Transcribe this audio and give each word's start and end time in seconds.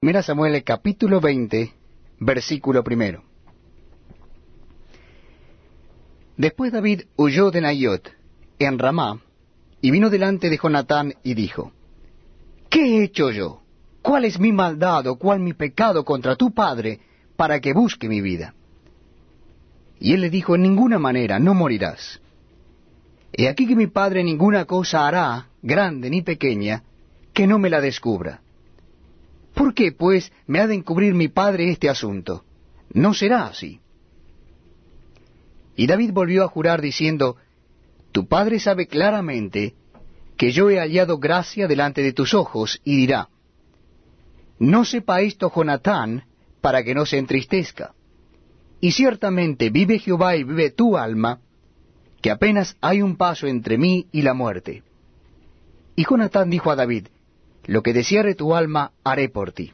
Mira 0.00 0.22
Samuel 0.22 0.62
capítulo 0.62 1.20
20, 1.20 1.72
versículo 2.20 2.84
primero. 2.84 3.24
Después 6.36 6.70
David 6.70 7.02
huyó 7.16 7.50
de 7.50 7.60
Nayot, 7.60 8.08
en 8.60 8.78
Ramá, 8.78 9.20
y 9.80 9.90
vino 9.90 10.08
delante 10.08 10.50
de 10.50 10.56
Jonatán 10.56 11.14
y 11.24 11.34
dijo, 11.34 11.72
¿Qué 12.70 12.80
he 12.80 13.02
hecho 13.02 13.32
yo? 13.32 13.62
¿Cuál 14.00 14.24
es 14.24 14.38
mi 14.38 14.52
maldad 14.52 15.04
o 15.08 15.16
cuál 15.16 15.40
mi 15.40 15.52
pecado 15.52 16.04
contra 16.04 16.36
tu 16.36 16.52
padre 16.52 17.00
para 17.34 17.58
que 17.58 17.72
busque 17.72 18.08
mi 18.08 18.20
vida? 18.20 18.54
Y 19.98 20.12
él 20.12 20.20
le 20.20 20.30
dijo, 20.30 20.54
en 20.54 20.62
ninguna 20.62 21.00
manera, 21.00 21.40
no 21.40 21.54
morirás. 21.54 22.20
He 23.32 23.48
aquí 23.48 23.66
que 23.66 23.74
mi 23.74 23.88
padre 23.88 24.22
ninguna 24.22 24.64
cosa 24.64 25.08
hará, 25.08 25.48
grande 25.60 26.08
ni 26.08 26.22
pequeña, 26.22 26.84
que 27.34 27.48
no 27.48 27.58
me 27.58 27.68
la 27.68 27.80
descubra. 27.80 28.42
¿Por 29.58 29.74
qué, 29.74 29.90
pues, 29.90 30.32
me 30.46 30.60
ha 30.60 30.68
de 30.68 30.76
encubrir 30.76 31.14
mi 31.14 31.26
padre 31.26 31.68
este 31.68 31.88
asunto? 31.88 32.44
No 32.92 33.12
será 33.12 33.46
así. 33.46 33.80
Y 35.74 35.88
David 35.88 36.12
volvió 36.12 36.44
a 36.44 36.48
jurar 36.48 36.80
diciendo, 36.80 37.36
Tu 38.12 38.28
padre 38.28 38.60
sabe 38.60 38.86
claramente 38.86 39.74
que 40.36 40.52
yo 40.52 40.70
he 40.70 40.78
hallado 40.78 41.18
gracia 41.18 41.66
delante 41.66 42.02
de 42.04 42.12
tus 42.12 42.34
ojos, 42.34 42.80
y 42.84 42.98
dirá, 42.98 43.30
No 44.60 44.84
sepa 44.84 45.22
esto 45.22 45.50
Jonatán, 45.52 46.22
para 46.60 46.84
que 46.84 46.94
no 46.94 47.04
se 47.04 47.18
entristezca. 47.18 47.94
Y 48.80 48.92
ciertamente 48.92 49.70
vive 49.70 49.98
Jehová 49.98 50.36
y 50.36 50.44
vive 50.44 50.70
tu 50.70 50.96
alma, 50.96 51.40
que 52.22 52.30
apenas 52.30 52.76
hay 52.80 53.02
un 53.02 53.16
paso 53.16 53.48
entre 53.48 53.76
mí 53.76 54.06
y 54.12 54.22
la 54.22 54.34
muerte. 54.34 54.84
Y 55.96 56.04
Jonatán 56.08 56.48
dijo 56.48 56.70
a 56.70 56.76
David, 56.76 57.08
lo 57.68 57.82
que 57.82 57.92
deseare 57.92 58.34
tu 58.34 58.54
alma 58.54 58.92
haré 59.04 59.28
por 59.28 59.52
ti. 59.52 59.72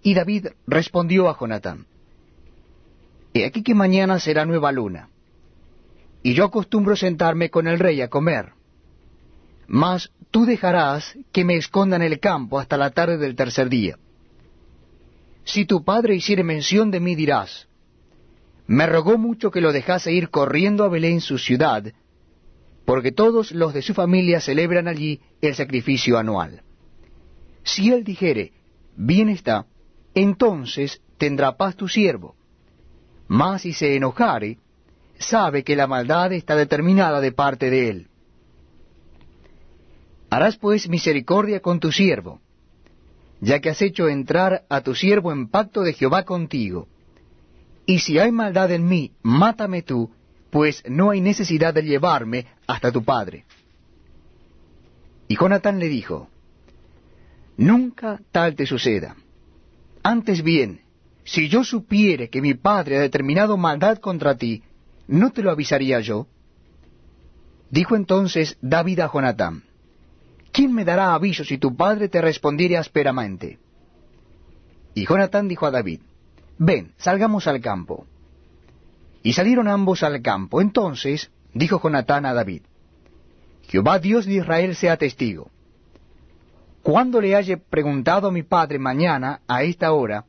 Y 0.00 0.14
David 0.14 0.46
respondió 0.66 1.28
a 1.28 1.36
Jonatán, 1.36 1.86
He 3.34 3.44
aquí 3.44 3.62
que 3.62 3.74
mañana 3.74 4.20
será 4.20 4.46
nueva 4.46 4.70
luna, 4.70 5.08
y 6.22 6.34
yo 6.34 6.44
acostumbro 6.44 6.94
sentarme 6.94 7.50
con 7.50 7.66
el 7.66 7.80
rey 7.80 8.00
a 8.00 8.08
comer. 8.08 8.52
Mas 9.66 10.12
tú 10.30 10.46
dejarás 10.46 11.18
que 11.32 11.44
me 11.44 11.56
esconda 11.56 11.96
en 11.96 12.02
el 12.02 12.20
campo 12.20 12.60
hasta 12.60 12.76
la 12.76 12.90
tarde 12.90 13.18
del 13.18 13.34
tercer 13.34 13.68
día. 13.68 13.98
Si 15.44 15.64
tu 15.64 15.84
padre 15.84 16.14
hiciere 16.14 16.44
mención 16.44 16.92
de 16.92 17.00
mí 17.00 17.16
dirás, 17.16 17.66
me 18.68 18.86
rogó 18.86 19.18
mucho 19.18 19.50
que 19.50 19.60
lo 19.60 19.72
dejase 19.72 20.12
ir 20.12 20.30
corriendo 20.30 20.84
a 20.84 20.88
Belén 20.88 21.20
su 21.20 21.38
ciudad, 21.38 21.92
porque 22.90 23.12
todos 23.12 23.52
los 23.52 23.72
de 23.72 23.82
su 23.82 23.94
familia 23.94 24.40
celebran 24.40 24.88
allí 24.88 25.20
el 25.40 25.54
sacrificio 25.54 26.18
anual. 26.18 26.64
Si 27.62 27.92
él 27.92 28.02
dijere, 28.02 28.50
bien 28.96 29.28
está, 29.28 29.66
entonces 30.12 31.00
tendrá 31.16 31.56
paz 31.56 31.76
tu 31.76 31.86
siervo. 31.86 32.34
Mas 33.28 33.62
si 33.62 33.74
se 33.74 33.94
enojare, 33.94 34.58
sabe 35.20 35.62
que 35.62 35.76
la 35.76 35.86
maldad 35.86 36.32
está 36.32 36.56
determinada 36.56 37.20
de 37.20 37.30
parte 37.30 37.70
de 37.70 37.90
él. 37.90 38.08
Harás 40.28 40.56
pues 40.56 40.88
misericordia 40.88 41.60
con 41.60 41.78
tu 41.78 41.92
siervo, 41.92 42.40
ya 43.40 43.60
que 43.60 43.70
has 43.70 43.80
hecho 43.82 44.08
entrar 44.08 44.64
a 44.68 44.80
tu 44.80 44.96
siervo 44.96 45.30
en 45.30 45.46
pacto 45.46 45.82
de 45.82 45.92
Jehová 45.92 46.24
contigo. 46.24 46.88
Y 47.86 48.00
si 48.00 48.18
hay 48.18 48.32
maldad 48.32 48.72
en 48.72 48.88
mí, 48.88 49.12
mátame 49.22 49.82
tú, 49.82 50.10
pues 50.50 50.82
no 50.88 51.10
hay 51.10 51.20
necesidad 51.20 51.72
de 51.72 51.82
llevarme 51.82 52.46
hasta 52.66 52.92
tu 52.92 53.04
padre. 53.04 53.44
Y 55.28 55.36
Jonatán 55.36 55.78
le 55.78 55.88
dijo, 55.88 56.28
Nunca 57.56 58.20
tal 58.32 58.54
te 58.56 58.66
suceda. 58.66 59.16
Antes 60.02 60.42
bien, 60.42 60.80
si 61.24 61.48
yo 61.48 61.62
supiere 61.62 62.30
que 62.30 62.40
mi 62.40 62.54
padre 62.54 62.96
ha 62.96 63.00
determinado 63.00 63.56
maldad 63.56 63.98
contra 63.98 64.36
ti, 64.36 64.62
¿no 65.06 65.30
te 65.30 65.42
lo 65.42 65.50
avisaría 65.50 66.00
yo? 66.00 66.26
Dijo 67.70 67.96
entonces 67.96 68.56
David 68.62 69.00
a 69.00 69.10
Jonatán, 69.12 69.62
¿quién 70.52 70.72
me 70.72 70.84
dará 70.84 71.14
aviso 71.14 71.44
si 71.44 71.58
tu 71.58 71.76
padre 71.76 72.08
te 72.08 72.20
respondiere 72.20 72.76
ásperamente? 72.76 73.58
Y 74.94 75.06
Jonatán 75.06 75.46
dijo 75.46 75.66
a 75.66 75.70
David, 75.70 76.00
Ven, 76.58 76.92
salgamos 76.96 77.46
al 77.46 77.60
campo. 77.60 77.99
Y 79.22 79.32
salieron 79.34 79.68
ambos 79.68 80.02
al 80.02 80.22
campo. 80.22 80.60
Entonces 80.60 81.30
dijo 81.52 81.80
Jonatán 81.82 82.26
a 82.26 82.34
David, 82.34 82.62
Jehová 83.62 83.98
Dios 83.98 84.26
de 84.26 84.34
Israel 84.34 84.74
sea 84.74 84.96
testigo. 84.96 85.50
Cuando 86.82 87.20
le 87.20 87.36
haya 87.36 87.56
preguntado 87.58 88.28
a 88.28 88.32
mi 88.32 88.42
padre 88.42 88.78
mañana 88.78 89.42
a 89.46 89.62
esta 89.62 89.92
hora, 89.92 90.24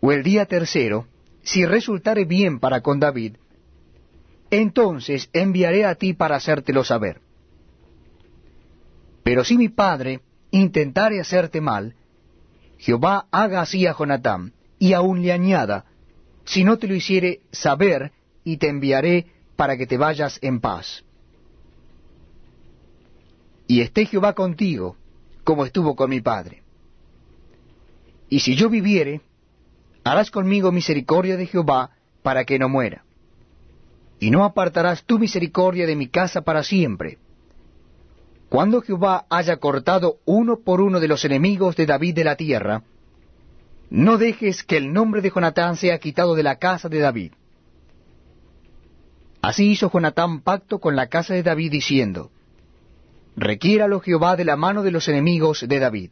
o 0.00 0.12
el 0.12 0.22
día 0.22 0.44
tercero, 0.46 1.06
si 1.42 1.64
resultare 1.64 2.24
bien 2.24 2.58
para 2.58 2.80
con 2.80 3.00
David, 3.00 3.36
entonces 4.50 5.30
enviaré 5.32 5.84
a 5.84 5.94
ti 5.94 6.12
para 6.12 6.36
hacértelo 6.36 6.84
saber. 6.84 7.20
Pero 9.22 9.44
si 9.44 9.56
mi 9.56 9.68
padre 9.68 10.20
intentare 10.50 11.20
hacerte 11.20 11.60
mal, 11.60 11.94
Jehová 12.78 13.26
haga 13.30 13.62
así 13.62 13.86
a 13.86 13.94
Jonatán, 13.94 14.52
y 14.78 14.92
aún 14.92 15.22
le 15.22 15.32
añada, 15.32 15.85
si 16.46 16.64
no 16.64 16.78
te 16.78 16.86
lo 16.86 16.94
hiciere 16.94 17.40
saber, 17.50 18.12
y 18.44 18.56
te 18.58 18.68
enviaré 18.68 19.26
para 19.56 19.76
que 19.76 19.86
te 19.86 19.98
vayas 19.98 20.38
en 20.40 20.60
paz. 20.60 21.04
Y 23.66 23.80
esté 23.80 24.06
Jehová 24.06 24.34
contigo, 24.34 24.96
como 25.42 25.64
estuvo 25.64 25.96
con 25.96 26.10
mi 26.10 26.20
padre. 26.20 26.62
Y 28.28 28.40
si 28.40 28.54
yo 28.54 28.70
viviere, 28.70 29.20
harás 30.04 30.30
conmigo 30.30 30.70
misericordia 30.70 31.36
de 31.36 31.46
Jehová, 31.46 31.90
para 32.22 32.44
que 32.44 32.58
no 32.58 32.68
muera. 32.68 33.04
Y 34.20 34.30
no 34.30 34.44
apartarás 34.44 35.04
tu 35.04 35.18
misericordia 35.18 35.86
de 35.86 35.96
mi 35.96 36.08
casa 36.08 36.42
para 36.42 36.62
siempre. 36.62 37.18
Cuando 38.48 38.80
Jehová 38.80 39.26
haya 39.28 39.56
cortado 39.56 40.18
uno 40.24 40.60
por 40.60 40.80
uno 40.80 41.00
de 41.00 41.08
los 41.08 41.24
enemigos 41.24 41.74
de 41.74 41.86
David 41.86 42.14
de 42.14 42.24
la 42.24 42.36
tierra, 42.36 42.84
no 43.90 44.18
dejes 44.18 44.64
que 44.64 44.76
el 44.76 44.92
nombre 44.92 45.20
de 45.20 45.30
Jonatán 45.30 45.76
sea 45.76 45.98
quitado 45.98 46.34
de 46.34 46.42
la 46.42 46.56
casa 46.56 46.88
de 46.88 46.98
David. 46.98 47.32
Así 49.42 49.70
hizo 49.70 49.90
Jonatán 49.90 50.40
pacto 50.40 50.80
con 50.80 50.96
la 50.96 51.06
casa 51.06 51.34
de 51.34 51.42
David 51.42 51.70
diciendo, 51.70 52.30
Requiéralo 53.36 54.00
Jehová 54.00 54.34
de 54.34 54.44
la 54.44 54.56
mano 54.56 54.82
de 54.82 54.90
los 54.90 55.08
enemigos 55.08 55.64
de 55.68 55.78
David. 55.78 56.10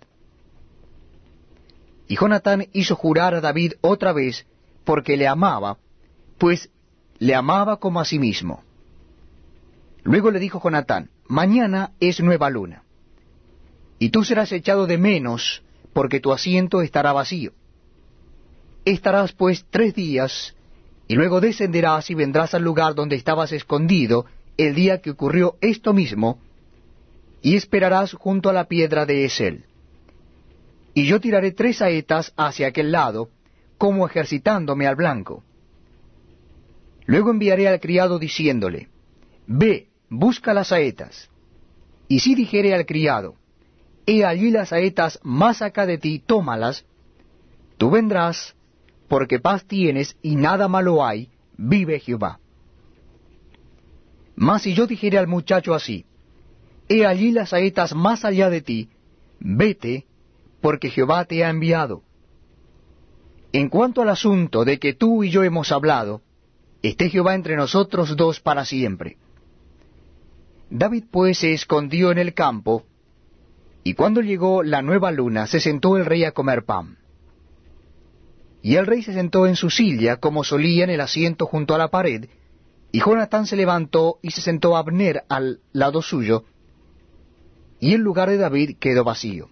Y 2.07 2.17
Jonatán 2.17 2.67
hizo 2.73 2.95
jurar 2.95 3.35
a 3.35 3.41
David 3.41 3.73
otra 3.81 4.13
vez 4.13 4.47
porque 4.85 5.17
le 5.17 5.27
amaba, 5.27 5.79
pues 6.39 6.71
le 7.19 7.35
amaba 7.35 7.79
como 7.79 8.01
a 8.01 8.05
sí 8.05 8.19
mismo. 8.19 8.63
Luego 10.03 10.31
le 10.31 10.39
dijo 10.39 10.61
Jonatán, 10.63 11.11
Mañana 11.27 11.93
es 12.01 12.21
nueva 12.21 12.51
luna, 12.51 12.83
y 13.99 14.11
tú 14.11 14.23
serás 14.25 14.53
echado 14.53 14.87
de 14.87 14.99
menos 14.99 15.63
porque 15.95 16.21
tu 16.21 16.33
asiento 16.33 16.83
estará 16.83 17.15
vacío. 17.15 17.53
Estarás 18.85 19.33
pues 19.33 19.65
tres 19.71 19.95
días, 19.95 20.55
y 21.09 21.15
luego 21.15 21.41
descenderás 21.41 22.11
y 22.11 22.15
vendrás 22.15 22.55
al 22.55 22.63
lugar 22.63 22.95
donde 22.95 23.17
estabas 23.17 23.53
escondido 23.53 24.27
el 24.57 24.75
día 24.75 25.01
que 25.01 25.11
ocurrió 25.11 25.57
esto 25.61 25.93
mismo, 25.93 26.39
y 27.43 27.57
esperarás 27.57 28.13
junto 28.15 28.51
a 28.51 28.53
la 28.53 28.67
piedra 28.67 29.07
de 29.07 29.25
Esel. 29.25 29.65
Y 30.95 31.07
yo 31.07 31.21
tiraré 31.21 31.53
tres 31.53 31.79
saetas 31.79 32.33
hacia 32.37 32.69
aquel 32.69 32.93
lado, 32.93 33.31
como 33.79 34.07
ejercitándome 34.07 34.87
al 34.87 34.97
blanco. 34.97 35.43
Luego 37.07 37.31
enviaré 37.31 37.69
al 37.69 37.81
criado 37.81 38.19
diciéndole, 38.19 38.89
Ve, 39.47 39.89
busca 40.09 40.55
las 40.55 40.69
saetas. 40.69 41.29
Y 42.09 42.21
si 42.21 42.35
dijere 42.35 42.75
al 42.75 42.87
criado, 42.87 43.35
He 44.07 44.25
allí 44.25 44.51
las 44.51 44.69
saetas 44.69 45.19
más 45.23 45.63
acá 45.63 45.87
de 45.87 45.99
ti, 45.99 46.23
tómalas, 46.25 46.85
tú 47.79 47.91
vendrás, 47.91 48.55
porque 49.09 49.39
paz 49.39 49.65
tienes 49.67 50.17
y 50.23 50.37
nada 50.37 50.69
malo 50.69 51.05
hay, 51.05 51.31
vive 51.57 52.01
Jehová. 52.01 52.41
Mas 54.37 54.63
si 54.63 54.75
yo 54.75 54.87
dijere 54.87 55.19
al 55.19 55.29
muchacho 55.29 55.75
así, 55.75 56.07
he 56.89 57.07
allí 57.07 57.31
las 57.31 57.51
saetas 57.51 57.95
más 57.95 58.25
allá 58.25 58.51
de 58.51 58.63
ti, 58.63 58.89
vete, 59.39 60.07
porque 60.61 60.91
Jehová 60.91 61.25
te 61.25 61.45
ha 61.45 61.51
enviado. 61.51 62.03
En 63.53 63.69
cuanto 63.69 64.03
al 64.03 64.09
asunto 64.09 64.65
de 64.65 64.79
que 64.79 64.95
tú 64.95 65.23
y 65.23 65.31
yo 65.31 65.45
hemos 65.45 65.71
hablado, 65.71 66.23
esté 66.83 67.09
Jehová 67.09 67.35
entre 67.35 67.57
nosotros 67.57 68.17
dos 68.17 68.41
para 68.41 68.65
siempre. 68.65 69.17
David 70.71 71.05
pues 71.11 71.39
se 71.39 71.53
escondió 71.53 72.11
en 72.11 72.19
el 72.19 72.35
campo, 72.35 72.85
y 73.85 73.95
cuando 73.95 74.23
llegó 74.23 74.63
la 74.63 74.83
nueva 74.83 75.13
luna 75.13 75.47
se 75.47 75.61
sentó 75.61 75.97
el 75.97 76.07
rey 76.07 76.25
a 76.25 76.33
comer 76.33 76.65
pan. 76.65 76.97
Y 78.65 78.77
el 78.77 78.87
rey 78.87 79.03
se 79.03 79.13
sentó 79.13 79.47
en 79.47 79.57
su 79.57 79.69
silla, 79.69 80.17
como 80.17 80.43
solía 80.43 80.85
en 80.85 80.91
el 80.91 81.03
asiento 81.03 81.45
junto 81.45 81.75
a 81.75 81.79
la 81.79 81.89
pared, 81.89 82.31
y 82.93 82.99
Jonatán 82.99 83.47
se 83.47 83.57
levantó 83.57 84.19
y 84.23 84.31
se 84.31 84.41
sentó 84.41 84.79
Abner 84.79 85.25
al 85.29 85.61
lado 85.75 86.01
suyo, 86.01 86.45
y 87.79 87.93
el 87.93 88.01
lugar 88.01 88.31
de 88.31 88.39
David 88.39 88.79
quedó 88.81 89.05
vacío. 89.05 89.51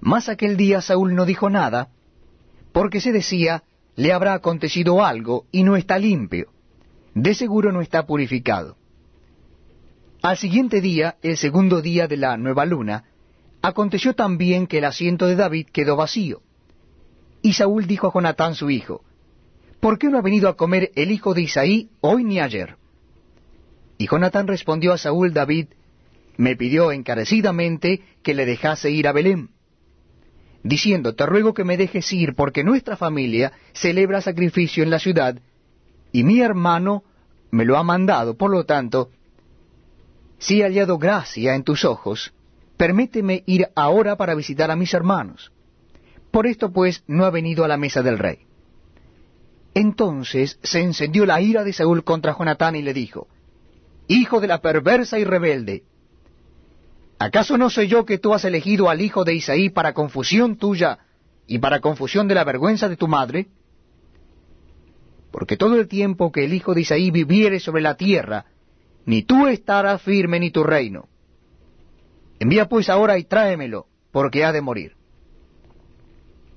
Mas 0.00 0.30
aquel 0.30 0.56
día 0.56 0.80
Saúl 0.80 1.14
no 1.14 1.26
dijo 1.26 1.50
nada, 1.50 1.90
porque 2.72 2.98
se 2.98 3.12
decía, 3.12 3.62
le 3.94 4.14
habrá 4.14 4.32
acontecido 4.32 5.04
algo 5.04 5.44
y 5.52 5.64
no 5.64 5.76
está 5.76 5.98
limpio, 5.98 6.46
de 7.14 7.34
seguro 7.34 7.72
no 7.72 7.82
está 7.82 8.06
purificado. 8.06 8.78
Al 10.22 10.38
siguiente 10.38 10.80
día, 10.80 11.18
el 11.20 11.36
segundo 11.36 11.82
día 11.82 12.08
de 12.08 12.16
la 12.16 12.38
nueva 12.38 12.64
luna, 12.64 13.04
aconteció 13.60 14.14
también 14.14 14.66
que 14.66 14.78
el 14.78 14.86
asiento 14.86 15.26
de 15.26 15.36
David 15.36 15.66
quedó 15.70 15.96
vacío. 15.96 16.40
Y 17.42 17.54
Saúl 17.54 17.86
dijo 17.86 18.06
a 18.06 18.12
Jonatán 18.12 18.54
su 18.54 18.70
hijo, 18.70 19.02
¿Por 19.80 19.98
qué 19.98 20.08
no 20.08 20.18
ha 20.18 20.22
venido 20.22 20.48
a 20.48 20.56
comer 20.56 20.92
el 20.94 21.10
hijo 21.10 21.34
de 21.34 21.42
Isaí 21.42 21.90
hoy 22.00 22.22
ni 22.22 22.38
ayer? 22.38 22.76
Y 23.98 24.06
Jonatán 24.06 24.46
respondió 24.46 24.92
a 24.92 24.98
Saúl 24.98 25.32
David, 25.32 25.66
me 26.36 26.54
pidió 26.54 26.92
encarecidamente 26.92 28.00
que 28.22 28.32
le 28.32 28.46
dejase 28.46 28.92
ir 28.92 29.08
a 29.08 29.12
Belén, 29.12 29.50
diciendo, 30.62 31.16
te 31.16 31.26
ruego 31.26 31.52
que 31.52 31.64
me 31.64 31.76
dejes 31.76 32.12
ir, 32.12 32.34
porque 32.36 32.62
nuestra 32.62 32.96
familia 32.96 33.52
celebra 33.72 34.20
sacrificio 34.20 34.84
en 34.84 34.90
la 34.90 35.00
ciudad, 35.00 35.40
y 36.12 36.22
mi 36.22 36.40
hermano 36.40 37.02
me 37.50 37.64
lo 37.64 37.76
ha 37.76 37.82
mandado, 37.82 38.36
por 38.36 38.52
lo 38.52 38.64
tanto, 38.64 39.10
si 40.38 40.60
he 40.60 40.64
hallado 40.64 40.96
gracia 40.98 41.56
en 41.56 41.64
tus 41.64 41.84
ojos, 41.84 42.32
permíteme 42.76 43.42
ir 43.46 43.66
ahora 43.74 44.16
para 44.16 44.34
visitar 44.34 44.70
a 44.70 44.76
mis 44.76 44.94
hermanos. 44.94 45.52
Por 46.32 46.46
esto 46.46 46.72
pues 46.72 47.04
no 47.06 47.26
ha 47.26 47.30
venido 47.30 47.62
a 47.62 47.68
la 47.68 47.76
mesa 47.76 48.02
del 48.02 48.18
rey. 48.18 48.46
Entonces 49.74 50.58
se 50.62 50.80
encendió 50.80 51.26
la 51.26 51.40
ira 51.40 51.62
de 51.62 51.74
Saúl 51.74 52.02
contra 52.04 52.34
Jonatán 52.36 52.74
y 52.74 52.82
le 52.82 52.94
dijo, 52.94 53.28
Hijo 54.08 54.40
de 54.40 54.48
la 54.48 54.60
perversa 54.60 55.18
y 55.18 55.24
rebelde, 55.24 55.84
¿acaso 57.18 57.56
no 57.58 57.70
soy 57.70 57.86
yo 57.86 58.04
que 58.06 58.18
tú 58.18 58.32
has 58.34 58.44
elegido 58.44 58.88
al 58.88 59.02
hijo 59.02 59.24
de 59.24 59.34
Isaí 59.34 59.68
para 59.68 59.92
confusión 59.92 60.56
tuya 60.56 60.98
y 61.46 61.58
para 61.58 61.80
confusión 61.80 62.28
de 62.28 62.34
la 62.34 62.44
vergüenza 62.44 62.88
de 62.88 62.96
tu 62.96 63.08
madre? 63.08 63.48
Porque 65.30 65.58
todo 65.58 65.78
el 65.78 65.86
tiempo 65.86 66.32
que 66.32 66.44
el 66.44 66.54
hijo 66.54 66.74
de 66.74 66.80
Isaí 66.80 67.10
viviere 67.10 67.60
sobre 67.60 67.82
la 67.82 67.96
tierra, 67.96 68.46
ni 69.04 69.22
tú 69.22 69.46
estarás 69.48 70.00
firme 70.00 70.40
ni 70.40 70.50
tu 70.50 70.64
reino. 70.64 71.08
Envía 72.38 72.68
pues 72.68 72.88
ahora 72.88 73.18
y 73.18 73.24
tráemelo, 73.24 73.86
porque 74.10 74.44
ha 74.44 74.52
de 74.52 74.62
morir. 74.62 75.01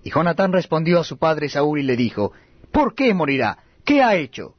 Y 0.06 0.12
Jonatán 0.12 0.54
respondió 0.54 1.00
a 1.00 1.04
su 1.04 1.18
padre 1.18 1.50
Saúl 1.50 1.80
y 1.80 1.84
le 1.84 1.98
dijo, 1.98 2.31
¿Por 2.72 2.94
qué 2.94 3.12
morirá? 3.16 3.57
¿Qué 3.84 4.04
ha 4.04 4.16
hecho? 4.16 4.54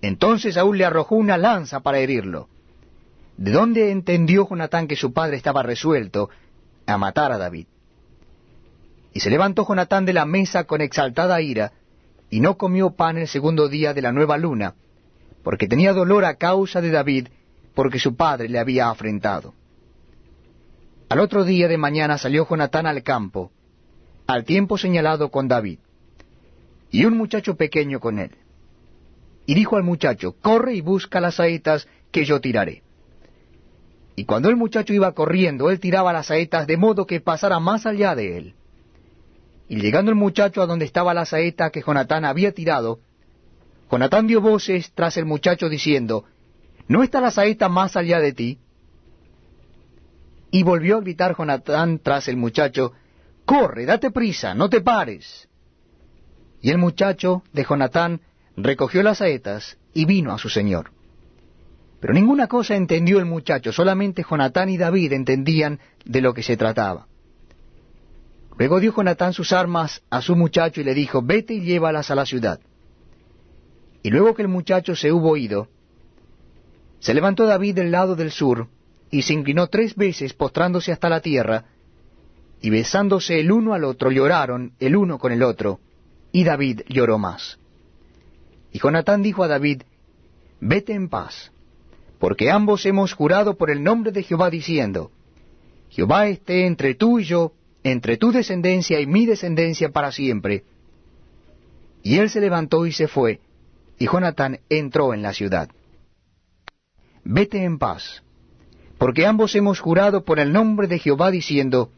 Entonces 0.00 0.54
Saúl 0.54 0.78
le 0.78 0.84
arrojó 0.84 1.16
una 1.16 1.36
lanza 1.36 1.80
para 1.80 1.98
herirlo. 1.98 2.48
¿De 3.36 3.50
dónde 3.50 3.90
entendió 3.90 4.48
Jonatán 4.48 4.86
que 4.86 4.94
su 4.94 5.12
padre 5.12 5.36
estaba 5.36 5.64
resuelto 5.64 6.30
a 6.86 6.98
matar 6.98 7.32
a 7.32 7.38
David? 7.38 7.66
Y 9.12 9.18
se 9.18 9.28
levantó 9.28 9.66
Jonatán 9.66 10.04
de 10.04 10.12
la 10.12 10.24
mesa 10.24 10.64
con 10.64 10.82
exaltada 10.82 11.40
ira, 11.40 11.72
y 12.30 12.38
no 12.38 12.56
comió 12.56 12.90
pan 12.90 13.18
el 13.18 13.26
segundo 13.26 13.68
día 13.68 13.92
de 13.92 14.02
la 14.02 14.12
nueva 14.12 14.38
luna, 14.38 14.76
porque 15.42 15.66
tenía 15.66 15.92
dolor 15.92 16.24
a 16.24 16.36
causa 16.36 16.80
de 16.80 16.90
David, 16.90 17.26
porque 17.74 17.98
su 17.98 18.14
padre 18.14 18.48
le 18.48 18.60
había 18.60 18.88
afrentado. 18.88 19.52
Al 21.08 21.18
otro 21.18 21.42
día 21.42 21.66
de 21.66 21.76
mañana 21.76 22.18
salió 22.18 22.46
Jonatán 22.48 22.86
al 22.86 23.02
campo, 23.02 23.50
al 24.32 24.44
tiempo 24.44 24.78
señalado 24.78 25.30
con 25.30 25.48
David, 25.48 25.78
y 26.90 27.04
un 27.04 27.16
muchacho 27.16 27.56
pequeño 27.56 28.00
con 28.00 28.18
él. 28.18 28.30
Y 29.46 29.54
dijo 29.54 29.76
al 29.76 29.82
muchacho, 29.82 30.36
corre 30.40 30.74
y 30.74 30.80
busca 30.80 31.20
las 31.20 31.36
saetas 31.36 31.88
que 32.10 32.24
yo 32.24 32.40
tiraré. 32.40 32.82
Y 34.14 34.24
cuando 34.24 34.50
el 34.50 34.56
muchacho 34.56 34.92
iba 34.92 35.12
corriendo, 35.12 35.70
él 35.70 35.80
tiraba 35.80 36.12
las 36.12 36.26
saetas 36.26 36.66
de 36.66 36.76
modo 36.76 37.06
que 37.06 37.20
pasara 37.20 37.58
más 37.60 37.86
allá 37.86 38.14
de 38.14 38.36
él. 38.36 38.54
Y 39.68 39.80
llegando 39.80 40.10
el 40.10 40.16
muchacho 40.16 40.60
a 40.60 40.66
donde 40.66 40.84
estaba 40.84 41.14
la 41.14 41.24
saeta 41.24 41.70
que 41.70 41.82
Jonatán 41.82 42.24
había 42.24 42.52
tirado, 42.52 43.00
Jonatán 43.90 44.26
dio 44.26 44.40
voces 44.40 44.92
tras 44.94 45.16
el 45.16 45.24
muchacho 45.24 45.68
diciendo, 45.68 46.24
¿No 46.88 47.02
está 47.02 47.20
la 47.20 47.30
saeta 47.30 47.68
más 47.68 47.96
allá 47.96 48.20
de 48.20 48.32
ti? 48.32 48.58
Y 50.50 50.62
volvió 50.62 50.98
a 50.98 51.00
gritar 51.00 51.34
Jonatán 51.36 51.98
tras 51.98 52.28
el 52.28 52.36
muchacho, 52.36 52.92
Corre, 53.44 53.86
date 53.86 54.10
prisa, 54.10 54.54
no 54.54 54.68
te 54.68 54.80
pares. 54.80 55.48
Y 56.60 56.70
el 56.70 56.78
muchacho 56.78 57.42
de 57.52 57.64
Jonatán 57.64 58.20
recogió 58.56 59.02
las 59.02 59.18
saetas 59.18 59.78
y 59.92 60.04
vino 60.04 60.32
a 60.32 60.38
su 60.38 60.48
señor. 60.48 60.92
Pero 62.00 62.14
ninguna 62.14 62.46
cosa 62.48 62.74
entendió 62.74 63.18
el 63.18 63.26
muchacho, 63.26 63.72
solamente 63.72 64.24
Jonatán 64.28 64.68
y 64.68 64.76
David 64.76 65.12
entendían 65.12 65.80
de 66.04 66.20
lo 66.20 66.34
que 66.34 66.42
se 66.42 66.56
trataba. 66.56 67.06
Luego 68.58 68.80
dio 68.80 68.94
Jonatán 68.94 69.32
sus 69.32 69.52
armas 69.52 70.02
a 70.10 70.20
su 70.20 70.36
muchacho 70.36 70.80
y 70.80 70.84
le 70.84 70.94
dijo, 70.94 71.22
vete 71.22 71.54
y 71.54 71.60
llévalas 71.60 72.10
a 72.10 72.14
la 72.14 72.26
ciudad. 72.26 72.60
Y 74.02 74.10
luego 74.10 74.34
que 74.34 74.42
el 74.42 74.48
muchacho 74.48 74.94
se 74.96 75.12
hubo 75.12 75.36
ido, 75.36 75.68
se 76.98 77.14
levantó 77.14 77.46
David 77.46 77.74
del 77.74 77.90
lado 77.90 78.14
del 78.14 78.30
sur, 78.30 78.68
y 79.10 79.22
se 79.22 79.32
inclinó 79.32 79.66
tres 79.66 79.94
veces 79.96 80.34
postrándose 80.34 80.92
hasta 80.92 81.08
la 81.08 81.20
tierra, 81.20 81.64
y 82.62 82.70
besándose 82.70 83.40
el 83.40 83.50
uno 83.50 83.74
al 83.74 83.82
otro 83.82 84.12
lloraron 84.12 84.72
el 84.78 84.96
uno 84.96 85.18
con 85.18 85.32
el 85.32 85.42
otro, 85.42 85.80
y 86.30 86.44
David 86.44 86.82
lloró 86.88 87.18
más. 87.18 87.58
Y 88.72 88.78
Jonatán 88.78 89.20
dijo 89.20 89.42
a 89.42 89.48
David, 89.48 89.82
Vete 90.60 90.94
en 90.94 91.08
paz, 91.08 91.50
porque 92.20 92.52
ambos 92.52 92.86
hemos 92.86 93.14
jurado 93.14 93.56
por 93.58 93.68
el 93.68 93.82
nombre 93.82 94.12
de 94.12 94.22
Jehová 94.22 94.48
diciendo, 94.48 95.10
Jehová 95.90 96.28
esté 96.28 96.66
entre 96.66 96.94
tú 96.94 97.18
y 97.18 97.24
yo, 97.24 97.52
entre 97.82 98.16
tu 98.16 98.30
descendencia 98.30 99.00
y 99.00 99.06
mi 99.06 99.26
descendencia 99.26 99.90
para 99.90 100.12
siempre. 100.12 100.62
Y 102.04 102.18
él 102.18 102.30
se 102.30 102.40
levantó 102.40 102.86
y 102.86 102.92
se 102.92 103.08
fue, 103.08 103.40
y 103.98 104.06
Jonatán 104.06 104.60
entró 104.68 105.14
en 105.14 105.22
la 105.22 105.32
ciudad. 105.32 105.68
Vete 107.24 107.64
en 107.64 107.78
paz, 107.78 108.22
porque 108.98 109.26
ambos 109.26 109.56
hemos 109.56 109.80
jurado 109.80 110.24
por 110.24 110.38
el 110.38 110.52
nombre 110.52 110.86
de 110.86 111.00
Jehová 111.00 111.32
diciendo, 111.32 111.90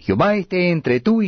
Jehová 0.00 0.34
esté 0.34 0.70
entre 0.70 1.00
tú 1.00 1.12
y 1.12 1.18